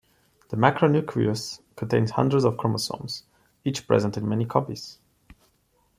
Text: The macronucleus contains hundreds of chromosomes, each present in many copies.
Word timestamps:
The 0.49 0.57
macronucleus 0.57 1.61
contains 1.75 2.09
hundreds 2.09 2.43
of 2.43 2.57
chromosomes, 2.57 3.21
each 3.63 3.85
present 3.87 4.17
in 4.17 4.27
many 4.27 4.45
copies. 4.45 4.97